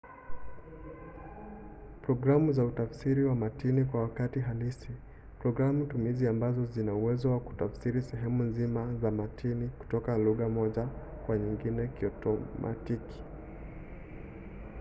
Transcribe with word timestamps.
programu 2.01 2.53
za 2.53 2.65
utafsiri 2.65 3.23
wa 3.23 3.35
matini 3.35 3.85
kwa 3.85 4.01
wakati 4.01 4.39
halisi– 4.39 4.89
programu-tumizi 5.39 6.27
ambazo 6.27 6.65
zina 6.65 6.93
uwezo 6.93 7.31
wa 7.31 7.39
kutafsiri 7.39 8.01
sehemu 8.01 8.43
nzima 8.43 8.95
za 8.95 9.11
matini 9.11 9.69
kutoka 9.69 10.17
lugha 10.17 10.49
moja 10.49 10.85
kwa 11.25 11.37
nyingine 11.37 11.87
kiotomatiki 11.87 13.21